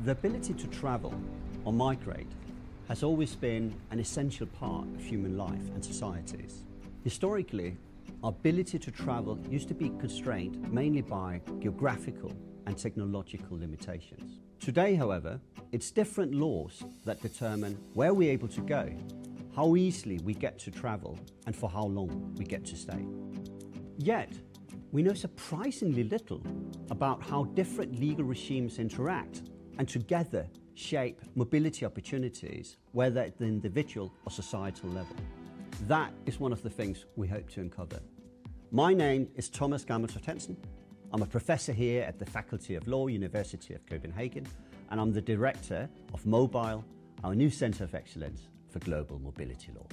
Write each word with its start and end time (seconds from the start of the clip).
The 0.00 0.12
ability 0.12 0.54
to 0.54 0.66
travel 0.66 1.14
or 1.64 1.72
migrate 1.72 2.26
has 2.88 3.04
always 3.04 3.36
been 3.36 3.72
an 3.92 4.00
essential 4.00 4.46
part 4.46 4.88
of 4.96 5.00
human 5.00 5.38
life 5.38 5.68
and 5.74 5.84
societies. 5.84 6.64
Historically, 7.04 7.76
our 8.24 8.30
ability 8.30 8.80
to 8.80 8.90
travel 8.90 9.38
used 9.48 9.68
to 9.68 9.74
be 9.74 9.90
constrained 10.00 10.72
mainly 10.72 11.02
by 11.02 11.40
geographical 11.60 12.32
and 12.66 12.76
technological 12.76 13.58
limitations. 13.58 14.40
Today, 14.58 14.94
however, 14.94 15.40
it's 15.70 15.90
different 15.92 16.34
laws 16.34 16.82
that 17.04 17.20
determine 17.22 17.78
where 17.94 18.12
we're 18.12 18.32
able 18.32 18.48
to 18.48 18.60
go, 18.62 18.90
how 19.54 19.76
easily 19.76 20.18
we 20.24 20.34
get 20.34 20.58
to 20.60 20.70
travel, 20.70 21.18
and 21.46 21.54
for 21.54 21.70
how 21.70 21.84
long 21.84 22.34
we 22.36 22.44
get 22.44 22.64
to 22.66 22.76
stay. 22.76 23.06
Yet, 23.98 24.32
we 24.90 25.02
know 25.02 25.14
surprisingly 25.14 26.04
little 26.04 26.42
about 26.90 27.22
how 27.22 27.44
different 27.44 28.00
legal 28.00 28.24
regimes 28.24 28.78
interact 28.78 29.42
and 29.78 29.88
together 29.88 30.46
shape 30.74 31.20
mobility 31.34 31.84
opportunities, 31.84 32.76
whether 32.92 33.20
at 33.20 33.38
the 33.38 33.44
individual 33.44 34.12
or 34.24 34.30
societal 34.30 34.90
level. 34.90 35.16
That 35.86 36.12
is 36.26 36.38
one 36.40 36.52
of 36.52 36.62
the 36.62 36.70
things 36.70 37.04
we 37.16 37.28
hope 37.28 37.48
to 37.50 37.60
uncover. 37.60 38.00
My 38.70 38.94
name 38.94 39.28
is 39.36 39.48
Thomas 39.48 39.84
Gammeltoft 39.84 40.24
Hansen. 40.24 40.56
I'm 41.12 41.22
a 41.22 41.26
professor 41.26 41.72
here 41.72 42.04
at 42.04 42.18
the 42.18 42.24
Faculty 42.24 42.74
of 42.74 42.88
Law, 42.88 43.06
University 43.08 43.74
of 43.74 43.84
Copenhagen, 43.86 44.46
and 44.90 45.00
I'm 45.00 45.12
the 45.12 45.20
director 45.20 45.88
of 46.14 46.24
Mobile, 46.24 46.84
our 47.24 47.34
new 47.34 47.50
Centre 47.50 47.84
of 47.84 47.94
Excellence 47.94 48.48
for 48.70 48.78
Global 48.78 49.18
Mobility 49.18 49.72
Law. 49.74 49.86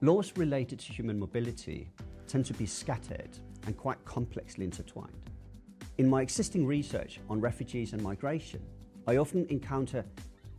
Laws 0.00 0.32
related 0.36 0.78
to 0.78 0.92
human 0.92 1.18
mobility 1.18 1.90
tend 2.26 2.46
to 2.46 2.54
be 2.54 2.66
scattered 2.66 3.38
and 3.66 3.76
quite 3.76 4.02
complexly 4.04 4.64
intertwined. 4.64 5.30
In 5.98 6.08
my 6.08 6.22
existing 6.22 6.64
research 6.64 7.20
on 7.28 7.40
refugees 7.40 7.92
and 7.92 8.02
migration, 8.02 8.62
I 9.08 9.16
often 9.16 9.46
encounter 9.48 10.04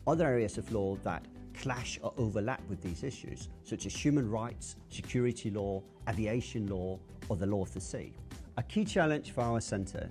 other 0.07 0.25
areas 0.25 0.57
of 0.57 0.71
law 0.71 0.95
that 1.03 1.23
clash 1.53 1.99
or 2.01 2.11
overlap 2.17 2.67
with 2.67 2.81
these 2.81 3.03
issues, 3.03 3.47
such 3.63 3.85
as 3.85 3.93
human 3.93 4.27
rights, 4.27 4.75
security 4.89 5.51
law, 5.51 5.83
aviation 6.09 6.65
law, 6.65 6.97
or 7.27 7.35
the 7.35 7.45
law 7.45 7.61
of 7.61 7.71
the 7.75 7.79
sea. 7.79 8.11
A 8.57 8.63
key 8.63 8.85
challenge 8.85 9.33
for 9.33 9.41
our 9.41 9.61
centre 9.61 10.09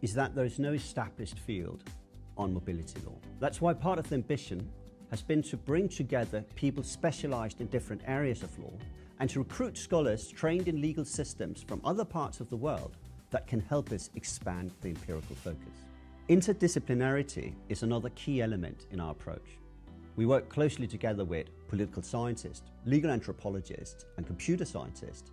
is 0.00 0.14
that 0.14 0.34
there 0.34 0.46
is 0.46 0.58
no 0.58 0.72
established 0.72 1.38
field 1.40 1.84
on 2.38 2.54
mobility 2.54 3.02
law. 3.04 3.18
That's 3.38 3.60
why 3.60 3.74
part 3.74 3.98
of 3.98 4.08
the 4.08 4.14
ambition 4.14 4.66
has 5.10 5.20
been 5.20 5.42
to 5.42 5.58
bring 5.58 5.90
together 5.90 6.42
people 6.54 6.82
specialised 6.82 7.60
in 7.60 7.66
different 7.66 8.00
areas 8.06 8.42
of 8.42 8.58
law 8.58 8.72
and 9.20 9.28
to 9.28 9.40
recruit 9.40 9.76
scholars 9.76 10.28
trained 10.28 10.68
in 10.68 10.80
legal 10.80 11.04
systems 11.04 11.62
from 11.68 11.82
other 11.84 12.06
parts 12.06 12.40
of 12.40 12.48
the 12.48 12.56
world 12.56 12.96
that 13.28 13.46
can 13.46 13.60
help 13.60 13.92
us 13.92 14.08
expand 14.14 14.72
the 14.80 14.88
empirical 14.88 15.36
focus. 15.36 15.87
Interdisciplinarity 16.28 17.54
is 17.70 17.82
another 17.82 18.10
key 18.10 18.42
element 18.42 18.86
in 18.90 19.00
our 19.00 19.12
approach. 19.12 19.56
We 20.16 20.26
work 20.26 20.50
closely 20.50 20.86
together 20.86 21.24
with 21.24 21.46
political 21.68 22.02
scientists, 22.02 22.70
legal 22.84 23.10
anthropologists, 23.10 24.04
and 24.18 24.26
computer 24.26 24.66
scientists 24.66 25.30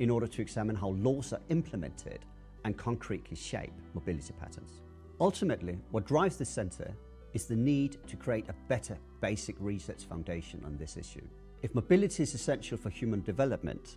in 0.00 0.10
order 0.10 0.26
to 0.26 0.42
examine 0.42 0.76
how 0.76 0.90
laws 0.90 1.32
are 1.32 1.40
implemented 1.48 2.26
and 2.66 2.76
concretely 2.76 3.34
shape 3.34 3.72
mobility 3.94 4.34
patterns. 4.38 4.82
Ultimately, 5.18 5.78
what 5.92 6.04
drives 6.04 6.36
the 6.36 6.44
centre 6.44 6.92
is 7.32 7.46
the 7.46 7.56
need 7.56 7.96
to 8.06 8.16
create 8.16 8.50
a 8.50 8.68
better 8.68 8.98
basic 9.22 9.56
research 9.60 10.04
foundation 10.04 10.62
on 10.66 10.76
this 10.76 10.98
issue. 10.98 11.24
If 11.62 11.74
mobility 11.74 12.22
is 12.22 12.34
essential 12.34 12.76
for 12.76 12.90
human 12.90 13.22
development, 13.22 13.96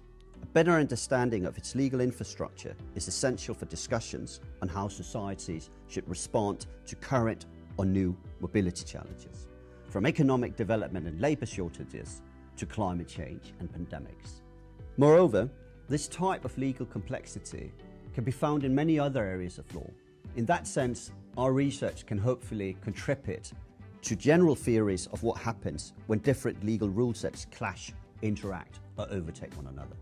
better 0.57 0.79
understanding 0.79 1.45
of 1.45 1.55
its 1.55 1.75
legal 1.75 2.01
infrastructure 2.01 2.75
is 2.95 3.07
essential 3.07 3.53
for 3.53 3.65
discussions 3.65 4.39
on 4.63 4.67
how 4.67 4.87
societies 4.87 5.69
should 5.87 6.09
respond 6.09 6.65
to 6.83 6.95
current 6.95 7.45
or 7.77 7.85
new 7.85 8.17
mobility 8.39 8.83
challenges, 8.83 9.49
from 9.91 10.07
economic 10.07 10.55
development 10.55 11.05
and 11.05 11.21
labour 11.21 11.45
shortages 11.45 12.23
to 12.55 12.65
climate 12.65 13.07
change 13.07 13.53
and 13.59 13.71
pandemics. 13.71 14.41
Moreover, 14.97 15.47
this 15.89 16.07
type 16.07 16.43
of 16.43 16.57
legal 16.57 16.87
complexity 16.87 17.71
can 18.15 18.23
be 18.23 18.31
found 18.31 18.63
in 18.63 18.73
many 18.73 18.97
other 18.97 19.23
areas 19.23 19.59
of 19.59 19.75
law. 19.75 19.91
In 20.37 20.45
that 20.47 20.65
sense, 20.65 21.11
our 21.37 21.53
research 21.53 22.07
can 22.07 22.17
hopefully 22.17 22.75
contribute 22.81 23.51
to 24.01 24.15
general 24.15 24.55
theories 24.55 25.05
of 25.13 25.21
what 25.21 25.37
happens 25.37 25.93
when 26.07 26.17
different 26.17 26.63
legal 26.65 26.89
rule 26.89 27.13
sets 27.13 27.45
clash, 27.51 27.91
interact, 28.23 28.79
or 28.97 29.05
overtake 29.11 29.55
one 29.55 29.67
another. 29.67 29.95